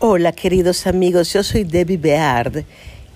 [0.00, 2.64] Hola queridos amigos, yo soy Debbie Beard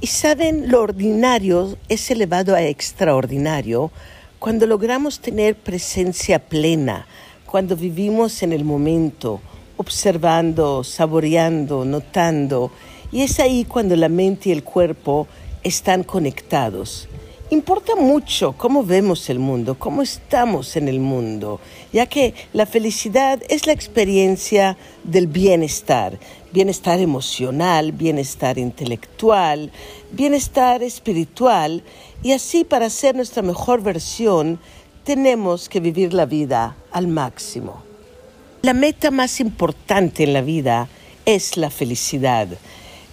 [0.01, 3.93] y saben, lo ordinario es elevado a extraordinario
[4.41, 7.07] cuando logramos tener presencia plena,
[7.47, 9.41] cuando vivimos en el momento,
[9.77, 12.73] observando, saboreando, notando,
[13.13, 15.29] y es ahí cuando la mente y el cuerpo
[15.63, 17.09] están conectados.
[17.53, 21.61] Importa mucho cómo vemos el mundo, cómo estamos en el mundo,
[21.93, 26.19] ya que la felicidad es la experiencia del bienestar,
[26.51, 29.71] bienestar emocional, bienestar intelectual,
[30.13, 31.83] bienestar espiritual,
[32.23, 34.59] y así para ser nuestra mejor versión
[35.05, 37.83] tenemos que vivir la vida al máximo.
[38.63, 40.89] La meta más importante en la vida
[41.27, 42.49] es la felicidad.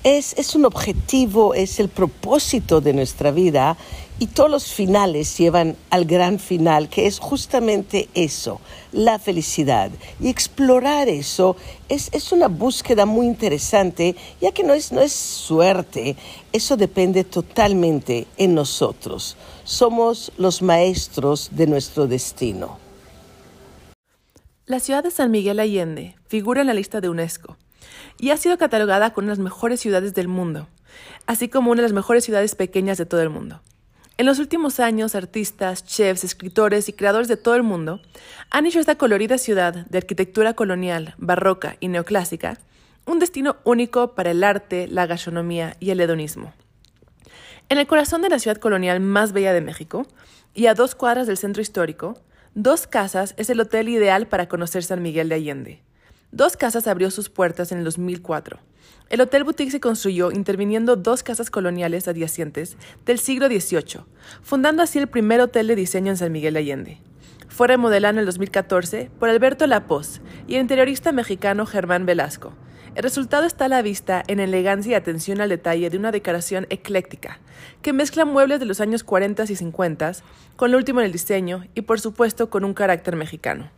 [0.01, 3.75] Es, es un objetivo, es el propósito de nuestra vida
[4.19, 8.59] y todos los finales llevan al gran final, que es justamente eso,
[8.91, 9.91] la felicidad.
[10.19, 11.55] Y explorar eso
[11.87, 16.17] es, una búsqueda muy interesante, ya que no es, no es suerte,
[16.51, 19.37] eso depende totalmente en nosotros.
[19.63, 22.77] Somos los maestros de nuestro destino.
[24.65, 27.57] La ciudad de San Miguel Allende figura en la lista de UNESCO
[28.19, 30.67] y ha sido catalogada como una de las mejores ciudades del mundo,
[31.25, 33.61] así como una de las mejores ciudades pequeñas de todo el mundo.
[34.19, 38.01] En los últimos años, artistas, chefs, escritores y creadores de todo el mundo
[38.49, 42.57] han hecho esta colorida ciudad de arquitectura colonial, barroca y neoclásica
[43.05, 46.53] un destino único para el arte, la gastronomía y el hedonismo.
[47.69, 50.05] En el corazón de la ciudad colonial más bella de México,
[50.53, 52.19] y a dos cuadras del centro histórico,
[52.55, 55.81] Dos Casas es el hotel ideal para conocer San Miguel de Allende.
[56.33, 58.59] Dos Casas abrió sus puertas en el 2004
[59.09, 64.01] el Hotel Boutique se construyó interviniendo dos casas coloniales adyacentes del siglo XVIII,
[64.43, 67.01] fundando así el primer hotel de diseño en San Miguel de Allende.
[67.47, 72.53] Fue remodelado en el 2014 por Alberto Lapoz y el interiorista mexicano Germán Velasco.
[72.93, 76.67] El resultado está a la vista en elegancia y atención al detalle de una decoración
[76.69, 77.39] ecléctica,
[77.81, 80.11] que mezcla muebles de los años 40 y 50
[80.55, 83.71] con lo último en el diseño y por supuesto con un carácter mexicano.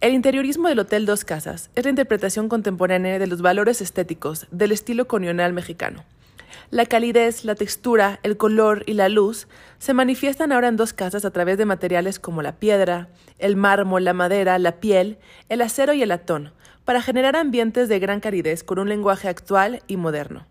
[0.00, 4.72] El interiorismo del Hotel Dos Casas es la interpretación contemporánea de los valores estéticos del
[4.72, 6.06] estilo colonial mexicano.
[6.70, 9.46] La calidez, la textura, el color y la luz
[9.78, 14.04] se manifiestan ahora en dos casas a través de materiales como la piedra, el mármol,
[14.04, 15.18] la madera, la piel,
[15.50, 16.54] el acero y el latón,
[16.86, 20.46] para generar ambientes de gran calidez con un lenguaje actual y moderno.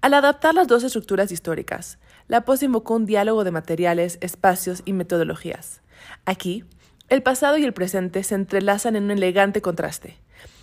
[0.00, 1.98] Al adaptar las dos estructuras históricas,
[2.28, 5.82] la POS invocó un diálogo de materiales, espacios y metodologías.
[6.24, 6.64] Aquí,
[7.10, 10.16] el pasado y el presente se entrelazan en un elegante contraste.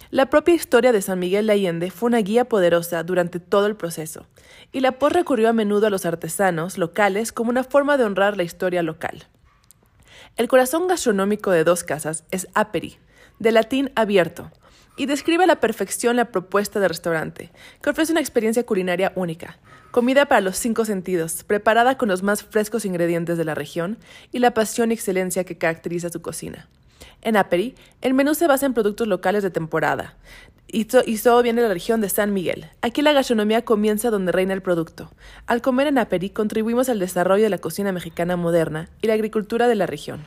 [0.09, 3.75] La propia historia de San Miguel de Allende fue una guía poderosa durante todo el
[3.75, 4.25] proceso,
[4.72, 8.38] y la POS recurrió a menudo a los artesanos locales como una forma de honrar
[8.38, 9.28] la historia local.
[10.38, 12.97] El corazón gastronómico de Dos Casas es aperi,
[13.40, 14.50] de latín abierto,
[14.97, 19.59] y describe a la perfección la propuesta de restaurante, que ofrece una experiencia culinaria única,
[19.91, 23.97] comida para los cinco sentidos, preparada con los más frescos ingredientes de la región
[24.31, 26.68] y la pasión y excelencia que caracteriza su cocina.
[27.22, 30.16] En Aperi, el menú se basa en productos locales de temporada,
[30.69, 32.66] y, todo viene de la región de San Miguel.
[32.81, 35.09] Aquí la gastronomía comienza donde reina el producto.
[35.46, 39.68] Al comer en Aperi contribuimos al desarrollo de la cocina mexicana moderna y la agricultura
[39.68, 40.25] de la región.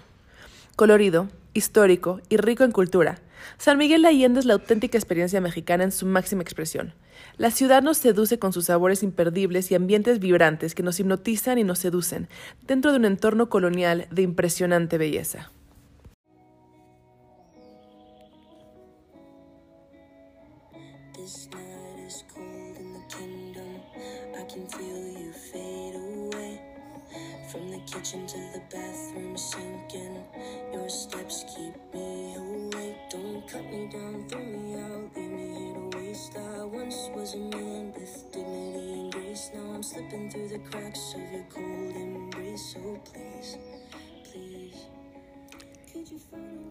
[0.76, 3.18] Colorido, histórico y rico en cultura,
[3.58, 6.94] San Miguel de Allende es la auténtica experiencia mexicana en su máxima expresión.
[7.36, 11.64] La ciudad nos seduce con sus sabores imperdibles y ambientes vibrantes que nos hipnotizan y
[11.64, 12.28] nos seducen
[12.66, 15.50] dentro de un entorno colonial de impresionante belleza.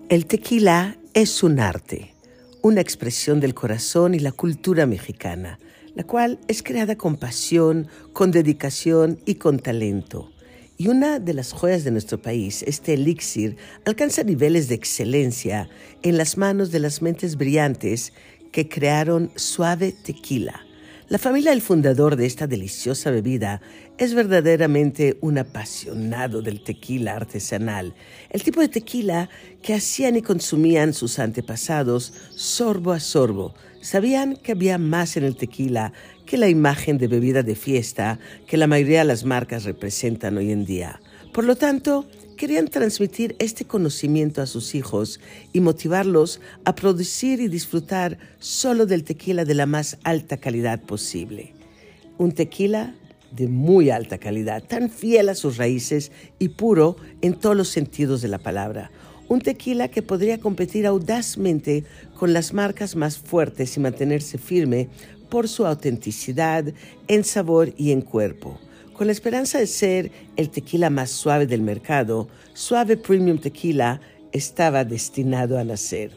[0.09, 2.13] El tequila es un arte,
[2.61, 5.59] una expresión del corazón y la cultura mexicana,
[5.95, 10.31] la cual es creada con pasión, con dedicación y con talento.
[10.77, 15.69] Y una de las joyas de nuestro país, este elixir, alcanza niveles de excelencia
[16.03, 18.13] en las manos de las mentes brillantes
[18.51, 20.65] que crearon Suave Tequila
[21.09, 23.61] la familia del fundador de esta deliciosa bebida
[23.97, 27.95] es verdaderamente un apasionado del tequila artesanal,
[28.29, 29.27] el tipo de tequila
[29.63, 33.55] que hacían y consumían sus antepasados sorbo a sorbo.
[33.81, 35.93] Sabían que había más en el tequila
[36.27, 40.51] que la imagen de bebida de fiesta que la mayoría de las marcas representan hoy
[40.51, 41.01] en día.
[41.33, 42.05] Por lo tanto,
[42.39, 45.19] querían transmitir este conocimiento a sus hijos
[45.51, 51.53] y motivarlos a producir y disfrutar solo del tequila de la más alta calidad posible.
[52.17, 52.95] Un tequila
[53.33, 58.21] de muy alta calidad, tan fiel a sus raíces y puro en todos los sentidos
[58.21, 58.89] de la palabra.
[59.27, 61.83] Un tequila que podría competir audazmente
[62.15, 64.87] con las marcas más fuertes y mantenerse firme
[65.29, 66.63] por su autenticidad
[67.09, 68.61] en sabor y en cuerpo.
[68.99, 74.01] Con la esperanza de ser el tequila más suave del mercado, Suave Premium Tequila
[74.33, 76.11] estaba destinado a nacer.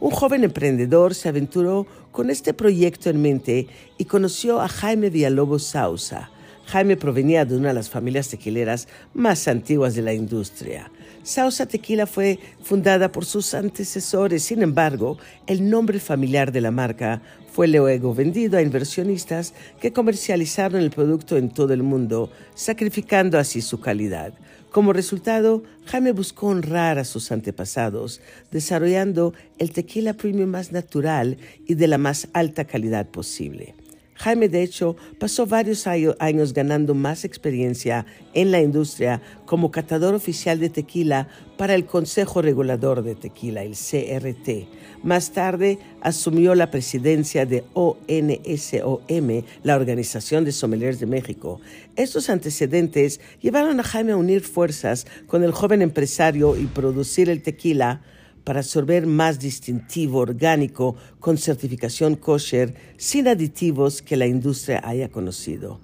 [0.00, 5.62] Un joven emprendedor se aventuró con este proyecto en mente y conoció a Jaime Villalobos
[5.62, 6.30] Sausa.
[6.66, 10.90] Jaime provenía de una de las familias tequileras más antiguas de la industria.
[11.22, 15.16] Sausa Tequila fue fundada por sus antecesores, sin embargo,
[15.46, 17.22] el nombre familiar de la marca
[17.52, 23.62] fue luego vendido a inversionistas que comercializaron el producto en todo el mundo, sacrificando así
[23.62, 24.34] su calidad.
[24.70, 28.20] Como resultado, Jaime buscó honrar a sus antepasados,
[28.50, 33.74] desarrollando el tequila premium más natural y de la más alta calidad posible.
[34.16, 40.58] Jaime, de hecho, pasó varios años ganando más experiencia en la industria como catador oficial
[40.58, 41.28] de tequila
[41.58, 44.68] para el Consejo Regulador de Tequila, el CRT.
[45.02, 51.60] Más tarde asumió la presidencia de ONSOM, la Organización de Sommeliers de México.
[51.94, 57.42] Estos antecedentes llevaron a Jaime a unir fuerzas con el joven empresario y producir el
[57.42, 58.00] tequila
[58.46, 65.80] para absorber más distintivo orgánico con certificación kosher sin aditivos que la industria haya conocido.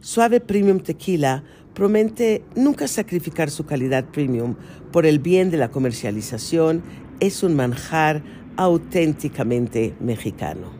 [0.00, 4.56] Suave Premium Tequila promete nunca sacrificar su calidad premium
[4.92, 6.82] por el bien de la comercialización.
[7.20, 8.22] Es un manjar
[8.56, 10.75] auténticamente mexicano.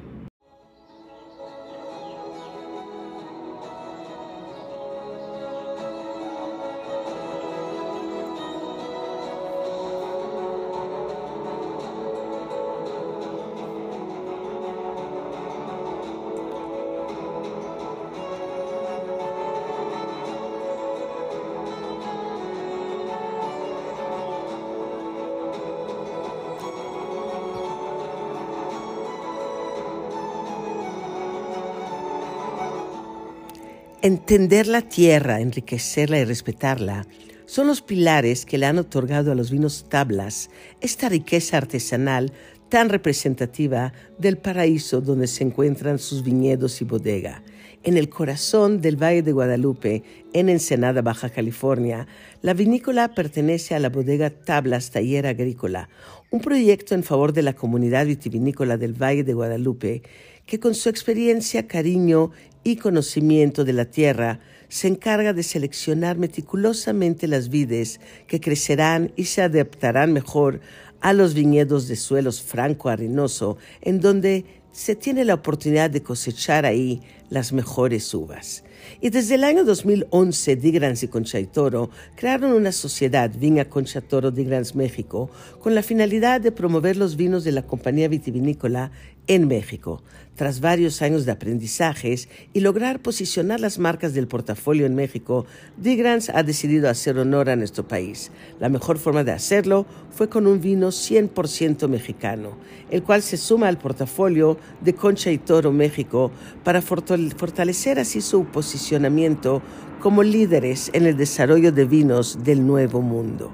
[34.07, 37.09] Entender la tierra, enriquecerla y respetarla
[37.45, 40.49] son los pilares que le han otorgado a los vinos tablas
[40.81, 42.33] esta riqueza artesanal
[42.69, 47.43] tan representativa del paraíso donde se encuentran sus viñedos y bodega.
[47.83, 52.07] En el corazón del Valle de Guadalupe, en Ensenada, Baja California,
[52.43, 55.89] la vinícola pertenece a la bodega Tablas Taller Agrícola,
[56.31, 60.03] un proyecto en favor de la comunidad vitivinícola del Valle de Guadalupe
[60.47, 62.31] que con su experiencia, cariño
[62.65, 69.25] y conocimiento de la tierra se encarga de seleccionar meticulosamente las vides que crecerán y
[69.25, 70.61] se adaptarán mejor
[71.01, 77.03] a los viñedos de suelos franco-arenoso, en donde se tiene la oportunidad de cosechar ahí
[77.31, 78.65] las mejores uvas.
[79.01, 85.31] Y desde el año 2011, Digrans y Conchaitoro crearon una sociedad, Viña Conchatoro Digrans México,
[85.61, 88.91] con la finalidad de promover los vinos de la compañía vitivinícola
[89.27, 90.03] en México,
[90.37, 95.47] tras varios años de aprendizajes y lograr posicionar las marcas del portafolio en México,
[95.77, 98.31] Digrans ha decidido hacer honor a nuestro país.
[98.61, 102.57] La mejor forma de hacerlo fue con un vino 100% mexicano,
[102.91, 106.31] el cual se suma al portafolio de Concha y Toro México
[106.63, 109.63] para fortalecer así su posicionamiento
[110.01, 113.53] como líderes en el desarrollo de vinos del Nuevo Mundo.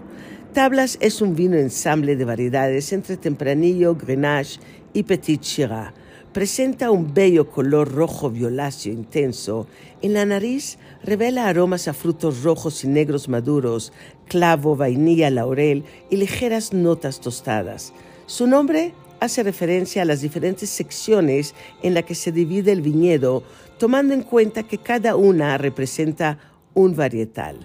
[0.54, 4.58] Tablas es un vino ensamble de variedades entre tempranillo, grenache
[4.94, 5.92] y Petit Chira.
[6.32, 9.66] Presenta un bello color rojo violáceo intenso.
[10.00, 13.92] En la nariz revela aromas a frutos rojos y negros maduros,
[14.28, 17.92] clavo, vainilla, laurel y ligeras notas tostadas.
[18.24, 23.44] Su nombre hace referencia a las diferentes secciones en las que se divide el viñedo,
[23.78, 26.38] tomando en cuenta que cada una representa
[26.74, 27.56] un varietal.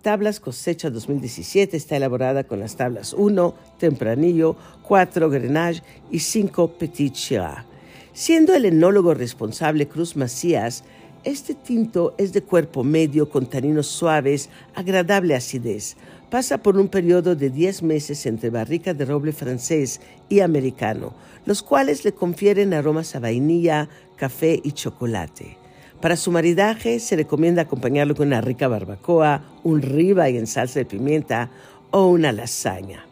[0.00, 7.12] Tablas Cosecha 2017 está elaborada con las tablas 1, Tempranillo, 4, Grenache y 5, Petit
[7.12, 7.66] Chira.
[8.14, 10.82] Siendo el enólogo responsable Cruz Macías,
[11.24, 15.96] este tinto es de cuerpo medio con taninos suaves, agradable acidez.
[16.32, 21.12] Pasa por un periodo de 10 meses entre barrica de roble francés y americano,
[21.44, 25.58] los cuales le confieren aromas a vainilla, café y chocolate.
[26.00, 30.86] Para su maridaje se recomienda acompañarlo con una rica barbacoa, un ribeye en salsa de
[30.86, 31.50] pimienta
[31.90, 33.04] o una lasaña.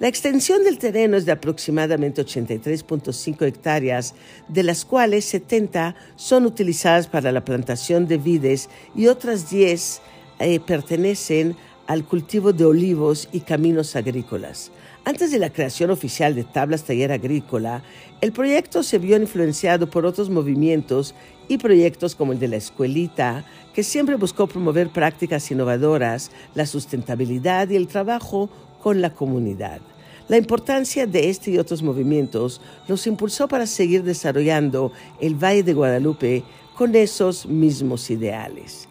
[0.00, 4.16] La extensión del terreno es de aproximadamente 83.5 hectáreas,
[4.48, 10.00] de las cuales 70 son utilizadas para la plantación de vides y otras 10
[10.40, 11.56] eh, pertenecen
[11.88, 14.70] al cultivo de olivos y caminos agrícolas.
[15.06, 17.82] Antes de la creación oficial de Tablas Taller Agrícola,
[18.20, 21.14] el proyecto se vio influenciado por otros movimientos
[21.48, 27.70] y proyectos como el de la Escuelita, que siempre buscó promover prácticas innovadoras, la sustentabilidad
[27.70, 28.50] y el trabajo
[28.82, 29.80] con la comunidad.
[30.28, 34.92] La importancia de este y otros movimientos los impulsó para seguir desarrollando
[35.22, 36.44] el Valle de Guadalupe
[36.76, 38.87] con esos mismos ideales.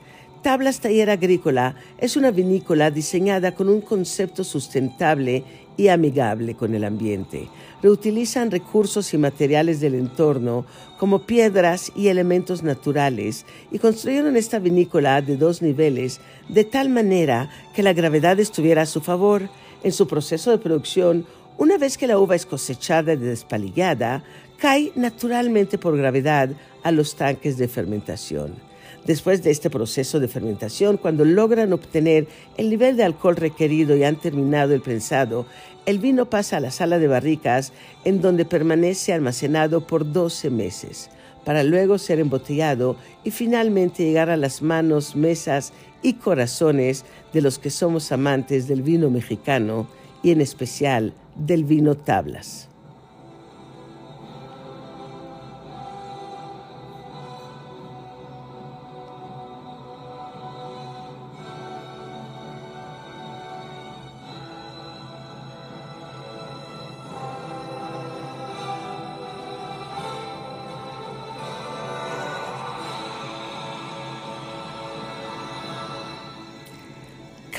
[0.48, 5.44] Tablas Taller Agrícola es una vinícola diseñada con un concepto sustentable
[5.75, 7.50] y amigable con el ambiente.
[7.84, 10.66] Reutilizan recursos y materiales del entorno
[10.98, 17.50] como piedras y elementos naturales y construyeron esta vinícola de dos niveles de tal manera
[17.75, 19.50] que la gravedad estuviera a su favor.
[19.84, 21.25] En su proceso de producción,
[21.58, 24.24] una vez que la uva es cosechada y despalillada,
[24.58, 26.51] cae naturalmente por gravedad
[26.84, 28.67] a los tanques de fermentación.
[29.08, 34.04] Después de este proceso de fermentación, cuando logran obtener el nivel de alcohol requerido y
[34.04, 35.46] han terminado el prensado,
[35.86, 37.72] el vino pasa a la sala de barricas
[38.04, 41.10] en donde permanece almacenado por 12 meses,
[41.46, 45.72] para luego ser embotellado y finalmente llegar a las manos, mesas
[46.02, 49.88] y corazones de los que somos amantes del vino mexicano
[50.22, 52.68] y en especial del vino tablas.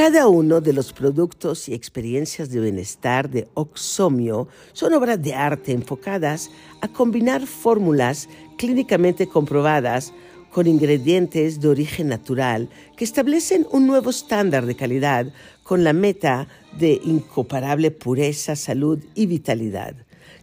[0.09, 5.73] Cada uno de los productos y experiencias de bienestar de Oxomio son obras de arte
[5.73, 6.51] enfocadas
[6.81, 10.15] a combinar fórmulas clínicamente comprobadas
[10.51, 15.27] con ingredientes de origen natural que establecen un nuevo estándar de calidad
[15.63, 16.49] con la meta
[16.79, 19.95] de incomparable pureza, salud y vitalidad.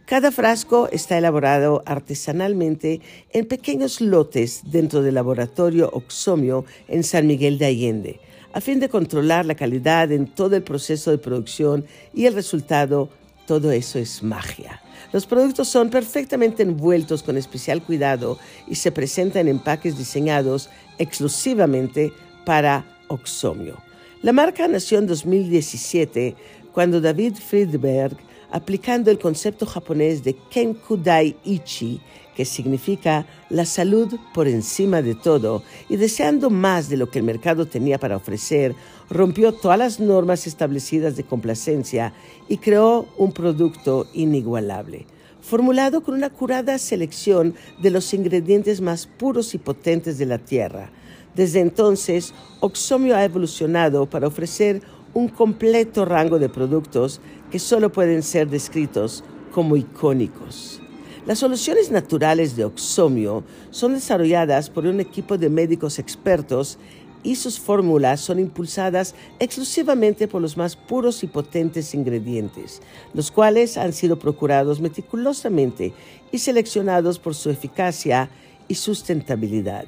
[0.04, 3.00] Cada frasco está elaborado artesanalmente
[3.32, 8.20] en pequeños lotes dentro del laboratorio Oxomio en San Miguel de Allende
[8.56, 11.84] a fin de controlar la calidad en todo el proceso de producción
[12.14, 13.10] y el resultado,
[13.46, 14.80] todo eso es magia.
[15.12, 22.14] Los productos son perfectamente envueltos con especial cuidado y se presentan en empaques diseñados exclusivamente
[22.46, 23.76] para Oxomio.
[24.22, 26.34] La marca nació en 2017
[26.72, 28.16] cuando David Friedberg,
[28.50, 32.00] aplicando el concepto japonés de Kenkudai Ichi,
[32.36, 37.24] que significa la salud por encima de todo, y deseando más de lo que el
[37.24, 38.74] mercado tenía para ofrecer,
[39.08, 42.12] rompió todas las normas establecidas de complacencia
[42.46, 45.06] y creó un producto inigualable,
[45.40, 50.90] formulado con una curada selección de los ingredientes más puros y potentes de la tierra.
[51.34, 54.82] Desde entonces, Oxomio ha evolucionado para ofrecer
[55.14, 60.82] un completo rango de productos que solo pueden ser descritos como icónicos.
[61.26, 63.42] Las soluciones naturales de Oxomio
[63.72, 66.78] son desarrolladas por un equipo de médicos expertos
[67.24, 72.80] y sus fórmulas son impulsadas exclusivamente por los más puros y potentes ingredientes,
[73.12, 75.92] los cuales han sido procurados meticulosamente
[76.30, 78.30] y seleccionados por su eficacia
[78.68, 79.84] y sustentabilidad.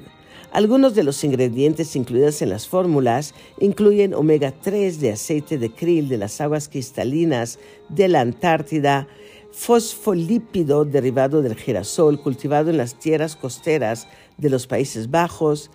[0.51, 6.09] Algunos de los ingredientes incluidos en las fórmulas incluyen omega 3 de aceite de krill
[6.09, 9.07] de las aguas cristalinas de la Antártida,
[9.51, 15.69] fosfolípido derivado del girasol cultivado en las tierras costeras de los Países Bajos,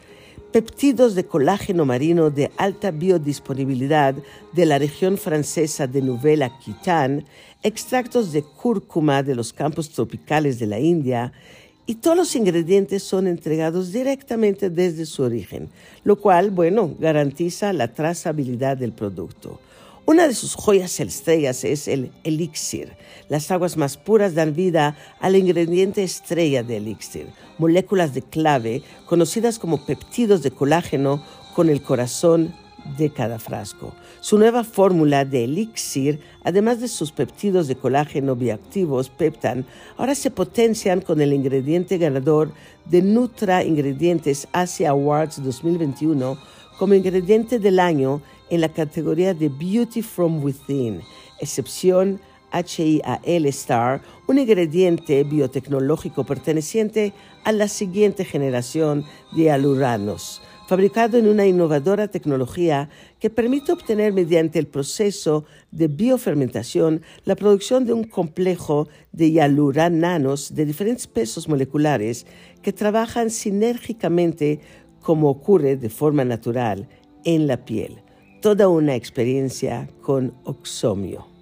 [0.52, 4.14] peptidos de colágeno marino de alta biodisponibilidad
[4.52, 7.24] de la región francesa de Nouvelle-Aquitaine,
[7.62, 11.32] extractos de cúrcuma de los campos tropicales de la India,
[11.86, 15.68] y todos los ingredientes son entregados directamente desde su origen,
[16.02, 19.60] lo cual, bueno, garantiza la trazabilidad del producto.
[20.06, 22.92] Una de sus joyas estrellas es el elixir.
[23.30, 29.58] Las aguas más puras dan vida al ingrediente estrella de elixir, moléculas de clave conocidas
[29.58, 32.54] como peptidos de colágeno con el corazón
[32.98, 33.94] de cada frasco.
[34.20, 39.64] Su nueva fórmula de elixir, además de sus peptidos de colágeno bioactivos Peptan,
[39.96, 42.52] ahora se potencian con el ingrediente ganador
[42.84, 46.38] de Nutra Ingredientes Asia Awards 2021
[46.78, 48.20] como ingrediente del año
[48.50, 51.00] en la categoría de Beauty from Within,
[51.40, 52.20] excepción
[52.54, 57.12] HIAL Star, un ingrediente biotecnológico perteneciente
[57.44, 64.58] a la siguiente generación de aluranos, fabricado en una innovadora tecnología que permite obtener mediante
[64.60, 72.24] el proceso de biofermentación la producción de un complejo de hialurananos de diferentes pesos moleculares
[72.62, 74.60] que trabajan sinérgicamente
[75.00, 76.88] como ocurre de forma natural
[77.24, 78.03] en la piel.
[78.44, 81.33] Toda una experiencia con Oxomio.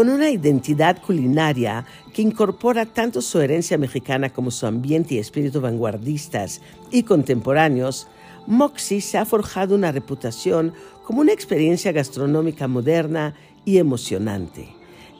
[0.00, 5.60] Con una identidad culinaria que incorpora tanto su herencia mexicana como su ambiente y espíritu
[5.60, 8.08] vanguardistas y contemporáneos,
[8.46, 10.72] Moxie se ha forjado una reputación
[11.04, 13.34] como una experiencia gastronómica moderna
[13.66, 14.70] y emocionante.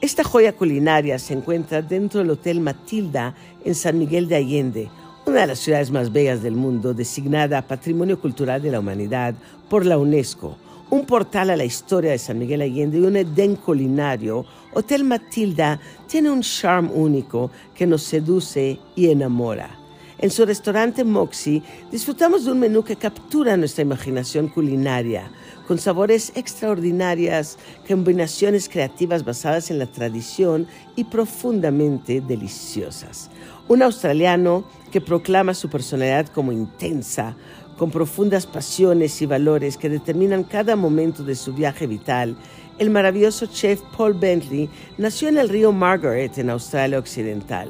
[0.01, 4.89] Esta joya culinaria se encuentra dentro del Hotel Matilda en San Miguel de Allende,
[5.27, 9.35] una de las ciudades más bellas del mundo, designada Patrimonio Cultural de la Humanidad
[9.69, 10.57] por la UNESCO
[10.91, 15.79] un portal a la historia de San Miguel Allende y un Edén culinario, Hotel Matilda
[16.05, 19.79] tiene un charme único que nos seduce y enamora.
[20.19, 25.31] En su restaurante Moxie disfrutamos de un menú que captura nuestra imaginación culinaria,
[25.65, 27.57] con sabores extraordinarias,
[27.87, 30.67] combinaciones creativas basadas en la tradición
[30.97, 33.31] y profundamente deliciosas.
[33.69, 37.37] Un australiano que proclama su personalidad como intensa,
[37.81, 42.35] con profundas pasiones y valores que determinan cada momento de su viaje vital,
[42.77, 44.69] el maravilloso chef Paul Bentley
[44.99, 47.69] nació en el río Margaret, en Australia Occidental.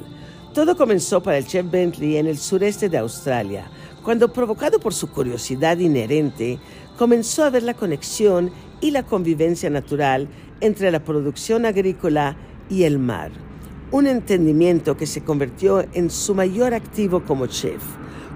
[0.52, 3.70] Todo comenzó para el chef Bentley en el sureste de Australia,
[4.02, 6.58] cuando, provocado por su curiosidad inherente,
[6.98, 8.50] comenzó a ver la conexión
[8.82, 10.28] y la convivencia natural
[10.60, 12.36] entre la producción agrícola
[12.68, 13.30] y el mar.
[13.90, 17.80] Un entendimiento que se convirtió en su mayor activo como chef.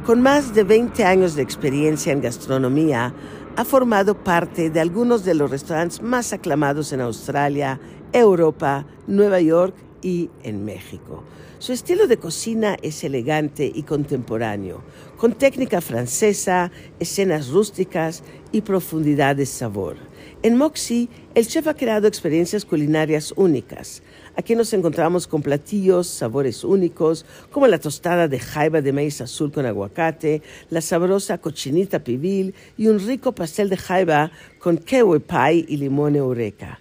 [0.06, 3.12] Con más de 20 años de experiencia en gastronomía,
[3.56, 7.80] ha formado parte de algunos de los restaurantes más aclamados en Australia,
[8.12, 11.24] Europa, Nueva York y en México.
[11.58, 14.84] Su estilo de cocina es elegante y contemporáneo,
[15.16, 16.70] con técnica francesa,
[17.00, 18.22] escenas rústicas
[18.52, 19.96] y profundidad de sabor.
[20.44, 24.04] En Moxie, el chef ha creado experiencias culinarias únicas,
[24.38, 29.50] Aquí nos encontramos con platillos, sabores únicos, como la tostada de jaiba de maíz azul
[29.50, 35.64] con aguacate, la sabrosa cochinita pibil y un rico pastel de jaiba con kiwi pie
[35.66, 36.78] y limón eureka.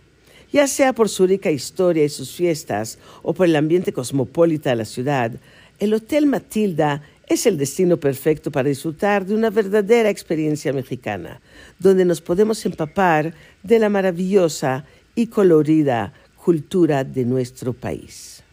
[0.51, 4.75] Ya sea por su rica historia y sus fiestas o por el ambiente cosmopolita de
[4.75, 5.31] la ciudad,
[5.79, 11.39] el Hotel Matilda es el destino perfecto para disfrutar de una verdadera experiencia mexicana,
[11.79, 16.13] donde nos podemos empapar de la maravillosa y colorida
[16.45, 18.43] cultura de nuestro país.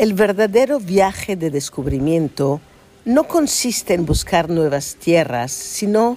[0.00, 2.62] El verdadero viaje de descubrimiento
[3.04, 6.16] no consiste en buscar nuevas tierras, sino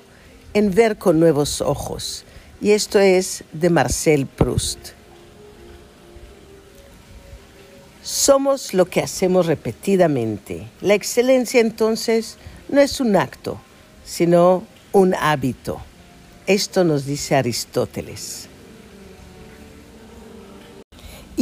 [0.54, 2.24] en ver con nuevos ojos.
[2.62, 4.92] Y esto es de Marcel Proust.
[8.02, 10.66] Somos lo que hacemos repetidamente.
[10.80, 12.38] La excelencia entonces
[12.70, 13.60] no es un acto,
[14.06, 15.82] sino un hábito.
[16.48, 18.48] Esto nos dice Aristóteles.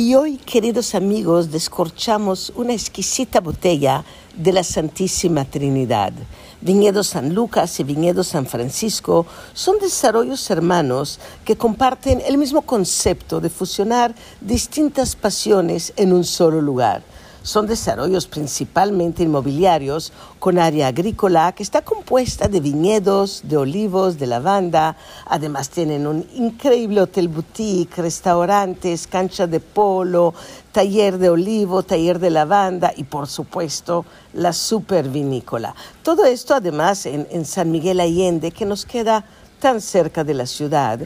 [0.04, 4.04] Y hoy, queridos amigos, descorchamos una exquisita botella
[4.36, 6.12] de la Santísima Trinidad.
[6.60, 13.40] Viñedo San Lucas y Viñedo San Francisco son desarrollos hermanos que comparten el mismo concepto
[13.40, 17.04] de fusionar distintas pasiones en un solo lugar
[17.44, 24.28] son desarrollos principalmente inmobiliarios con área agrícola que está compuesta de viñedos, de olivos, de
[24.28, 24.96] lavanda.
[25.26, 30.34] Además tienen un increíble hotel boutique, restaurantes, cancha de polo,
[30.72, 35.76] taller de olivo, taller de lavanda y por supuesto la super vinícola.
[36.04, 39.26] Todo esto además en, en San Miguel Allende que nos queda
[39.60, 41.00] tan cerca de la ciudad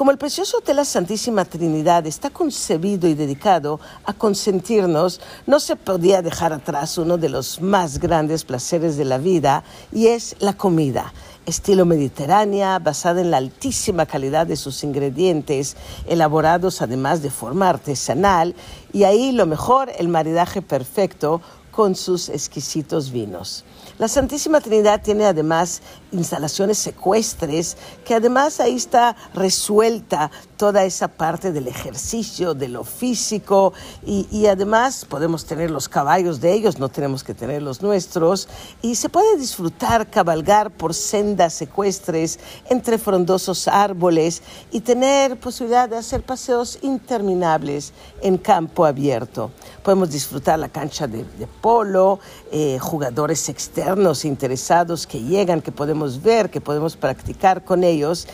[0.00, 5.76] como el precioso Hotel La Santísima Trinidad está concebido y dedicado a consentirnos, no se
[5.76, 10.54] podía dejar atrás uno de los más grandes placeres de la vida y es la
[10.54, 11.12] comida.
[11.44, 18.54] Estilo mediterránea, basada en la altísima calidad de sus ingredientes, elaborados además de forma artesanal,
[18.94, 23.64] y ahí lo mejor, el maridaje perfecto con sus exquisitos vinos.
[23.98, 31.52] La Santísima Trinidad tiene además instalaciones secuestres, que además ahí está resuelta toda esa parte
[31.52, 33.72] del ejercicio, de lo físico,
[34.04, 38.48] y, además podemos tener los caballos de ellos, no tenemos que tener los nuestros,
[38.82, 45.98] y se puede disfrutar, cabalgar por sendas secuestres entre frondosos árboles y tener posibilidad de
[45.98, 49.50] hacer paseos interminables en campo abierto.
[49.82, 51.24] Podemos disfrutar la cancha de,
[51.60, 52.18] polo,
[52.52, 58.26] eh, jugadores externos, interesados que llegan, que podemos ver, que podemos practicar con ellos.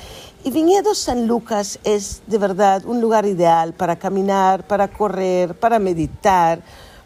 [0.45, 5.79] Y Viñedo San Lucas es de verdad un lugar ideal para caminar, para correr, para
[5.79, 6.61] meditar,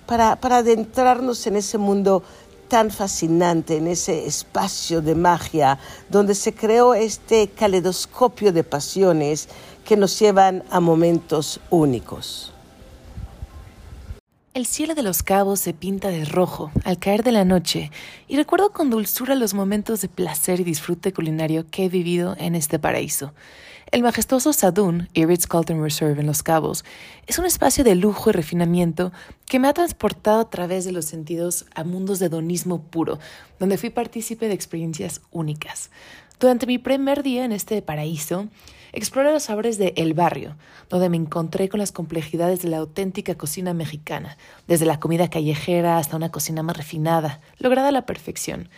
[0.07, 2.23] para, para adentrarnos en ese mundo
[2.69, 5.79] tan fascinante, en ese espacio de magia
[6.09, 9.49] donde se creó este caleidoscopio de pasiones
[9.85, 12.53] que nos llevan a momentos únicos.
[14.61, 17.91] El cielo de los cabos se pinta de rojo al caer de la noche
[18.29, 22.55] y recuerdo con dulzura los momentos de placer y disfrute culinario que he vivido en
[22.55, 23.33] este paraíso.
[23.91, 26.85] El majestuoso Sadun y Ritz Carlton Reserve en Los Cabos
[27.27, 29.13] es un espacio de lujo y refinamiento
[29.47, 33.19] que me ha transportado a través de los sentidos a mundos de hedonismo puro,
[33.59, 35.89] donde fui partícipe de experiencias únicas.
[36.39, 38.49] Durante mi primer día en este paraíso,
[38.93, 40.57] Exploré los sabores de El Barrio,
[40.89, 45.99] donde me encontré con las complejidades de la auténtica cocina mexicana, desde la comida callejera
[45.99, 48.69] hasta una cocina más refinada, lograda a la perfección.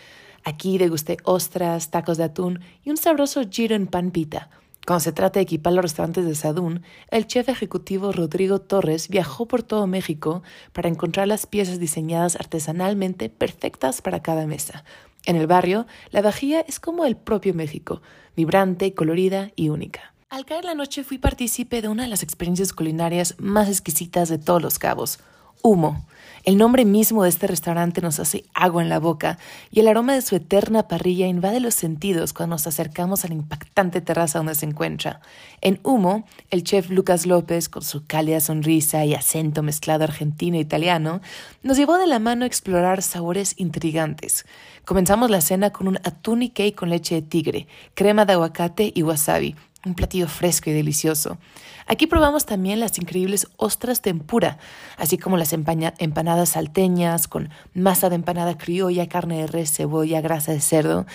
[0.44, 4.50] Aquí degusté ostras, tacos de atún y un sabroso giro en pan pita.
[4.84, 9.46] Cuando se trata de equipar los restaurantes de Sadún, el chef ejecutivo Rodrigo Torres viajó
[9.46, 14.82] por todo México para encontrar las piezas diseñadas artesanalmente perfectas para cada mesa.
[15.24, 18.02] En el barrio, la vajilla es como el propio México,
[18.36, 20.12] vibrante, colorida y única.
[20.28, 24.38] Al caer la noche fui partícipe de una de las experiencias culinarias más exquisitas de
[24.38, 25.18] todos los cabos,
[25.62, 26.06] humo.
[26.44, 29.38] El nombre mismo de este restaurante nos hace agua en la boca
[29.70, 33.34] y el aroma de su eterna parrilla invade los sentidos cuando nos acercamos a la
[33.34, 35.20] impactante terraza donde se encuentra.
[35.60, 41.20] En Humo, el chef Lucas López, con su cálida sonrisa y acento mezclado argentino-italiano,
[41.62, 44.44] nos llevó de la mano a explorar sabores intrigantes.
[44.84, 48.90] Comenzamos la cena con un atún y cake con leche de tigre, crema de aguacate
[48.92, 51.38] y wasabi, un platillo fresco y delicioso.
[51.86, 54.58] Aquí probamos también las increíbles ostras tempura,
[54.96, 60.52] así como las empanadas salteñas con masa de empanada criolla, carne de res, cebolla, grasa
[60.52, 61.06] de cerdo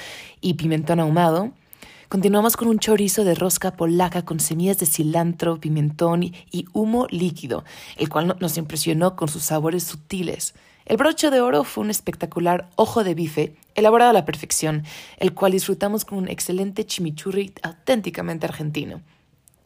[0.41, 1.51] y pimentón ahumado.
[2.09, 7.65] Continuamos con un chorizo de rosca polaca con semillas de cilantro, pimentón y humo líquido,
[7.97, 10.53] el cual nos impresionó con sus sabores sutiles.
[10.87, 14.85] El broche de oro fue un espectacular ojo de bife elaborado a la perfección,
[15.17, 19.01] el cual disfrutamos con un excelente chimichurri auténticamente argentino.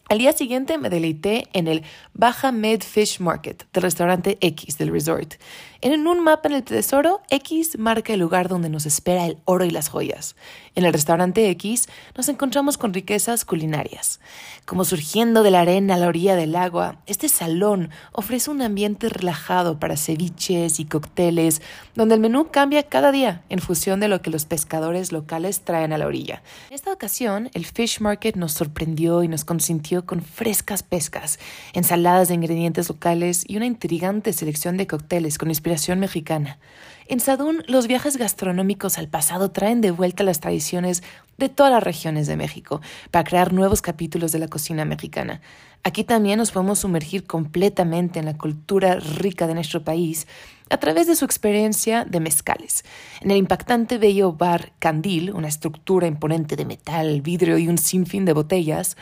[0.09, 1.83] Al día siguiente me deleité en el
[2.15, 5.35] Baja Med Fish Market del restaurante X del resort.
[5.83, 9.65] En un mapa en el tesoro, X marca el lugar donde nos espera el oro
[9.65, 10.35] y las joyas.
[10.75, 14.19] En el restaurante X nos encontramos con riquezas culinarias.
[14.65, 19.09] Como surgiendo de la arena a la orilla del agua, este salón ofrece un ambiente
[19.09, 21.63] relajado para ceviches y cócteles,
[21.95, 25.93] donde el menú cambia cada día en función de lo que los pescadores locales traen
[25.93, 26.43] a la orilla.
[26.69, 31.39] En esta ocasión, el Fish Market nos sorprendió y nos consintió con frescas pescas,
[31.73, 36.59] ensaladas de ingredientes locales y una intrigante selección de cócteles con inspiración mexicana.
[37.07, 41.03] En Sadún, los viajes gastronómicos al pasado traen de vuelta las tradiciones
[41.37, 45.41] de todas las regiones de México para crear nuevos capítulos de la cocina mexicana.
[45.83, 50.27] Aquí también nos podemos sumergir completamente en la cultura rica de nuestro país
[50.69, 52.85] a través de su experiencia de mezcales.
[53.19, 58.23] En el impactante bello bar Candil, una estructura imponente de metal, vidrio y un sinfín
[58.23, 58.95] de botellas,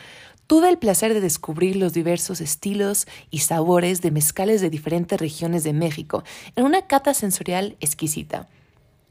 [0.50, 5.62] Tuve el placer de descubrir los diversos estilos y sabores de mezcales de diferentes regiones
[5.62, 6.24] de México
[6.56, 8.48] en una cata sensorial exquisita.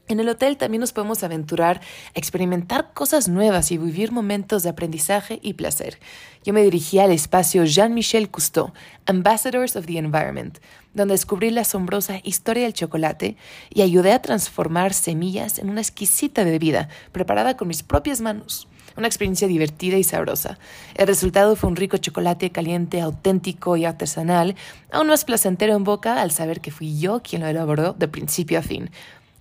[0.06, 1.80] En el hotel también nos podemos aventurar
[2.14, 5.98] a experimentar cosas nuevas y vivir momentos de aprendizaje y placer.
[6.44, 8.74] Yo me dirigí al espacio Jean-Michel Cousteau,
[9.06, 10.58] Ambassadors of the Environment,
[10.92, 13.38] donde descubrí la asombrosa historia del chocolate
[13.70, 18.68] y ayudé a transformar semillas en una exquisita bebida preparada con mis propias manos.
[18.96, 20.58] Una experiencia divertida y sabrosa.
[20.94, 24.56] El resultado fue un rico chocolate caliente, auténtico y artesanal,
[24.90, 28.58] aún más placentero en boca al saber que fui yo quien lo elaboró de principio
[28.58, 28.90] a fin.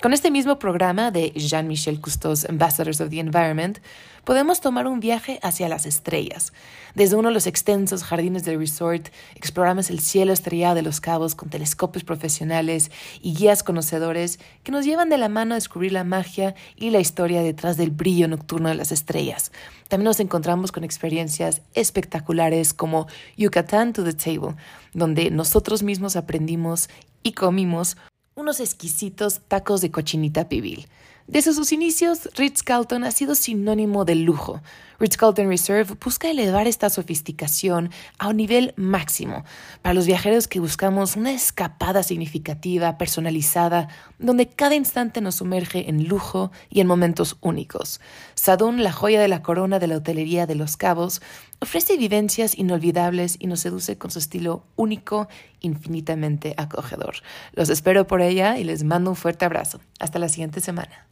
[0.02, 3.80] Con este mismo programa de Jean-Michel Cousteau's Ambassadors of the Environment,
[4.24, 6.54] podemos tomar un viaje hacia las estrellas.
[6.96, 11.36] Desde uno de los extensos jardines del resort, exploramos el cielo estrellado de los cabos
[11.36, 16.06] con telescopios profesionales y guías conocedores que nos llevan de la mano a descubrir la
[16.06, 19.52] magia y la historia detrás del brillo nocturno de las estrellas.
[19.90, 24.56] También nos encontramos con experiencias espectaculares como Yucatán to the Table,
[24.94, 26.90] donde nosotros mismos aprendimos
[27.22, 27.98] y comimos
[28.36, 30.88] unos exquisitos tacos de cochinita pibil.
[31.30, 34.62] Desde sus inicios, Ritz-Carlton ha sido sinónimo de lujo.
[35.00, 39.46] Ritz-Carlton Reserve busca elevar esta sofisticación a un nivel máximo
[39.84, 46.08] para los viajeros que buscamos una escapada significativa, personalizada, donde cada instante nos sumerge en
[46.08, 48.02] lujo y en momentos únicos.
[48.34, 51.22] Sadun, la joya de la corona de la hotelería de Los Cabos,
[51.62, 55.28] ofrece vivencias inolvidables y nos seduce con su estilo único,
[55.60, 57.16] infinitamente acogedor.
[57.54, 59.80] Los espero por ella y les mando un fuerte abrazo.
[60.00, 61.08] Hasta la siguiente semana.